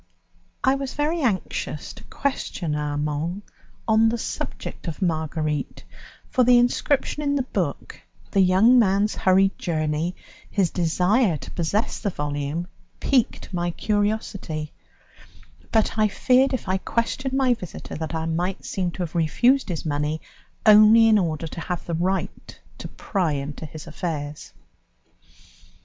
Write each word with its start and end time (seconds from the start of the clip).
I 0.63 0.73
was 0.73 0.95
very 0.95 1.21
anxious 1.21 1.93
to 1.93 2.03
question 2.05 2.75
Armand 2.75 3.43
on 3.87 4.09
the 4.09 4.17
subject 4.17 4.87
of 4.87 4.99
Marguerite, 4.99 5.83
for 6.27 6.43
the 6.43 6.57
inscription 6.57 7.21
in 7.21 7.35
the 7.35 7.43
book, 7.43 8.01
the 8.31 8.39
young 8.41 8.79
man's 8.79 9.13
hurried 9.13 9.55
journey, 9.59 10.15
his 10.49 10.71
desire 10.71 11.37
to 11.37 11.51
possess 11.51 11.99
the 11.99 12.09
volume, 12.09 12.65
piqued 12.99 13.53
my 13.53 13.69
curiosity; 13.69 14.73
but 15.71 15.99
I 15.99 16.07
feared 16.07 16.55
if 16.55 16.67
I 16.67 16.77
questioned 16.79 17.33
my 17.33 17.53
visitor 17.53 17.93
that 17.97 18.15
I 18.15 18.25
might 18.25 18.65
seem 18.65 18.89
to 18.93 19.03
have 19.03 19.13
refused 19.13 19.69
his 19.69 19.85
money 19.85 20.19
only 20.65 21.09
in 21.09 21.19
order 21.19 21.45
to 21.45 21.61
have 21.61 21.85
the 21.85 21.93
right 21.93 22.59
to 22.79 22.87
pry 22.87 23.33
into 23.33 23.67
his 23.67 23.85
affairs. 23.85 24.51